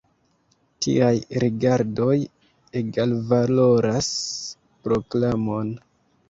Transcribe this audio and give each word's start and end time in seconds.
Tiaj 0.85 1.11
rigardoj 1.43 2.15
egalvaloras 2.81 4.09
proklamon. 4.89 5.71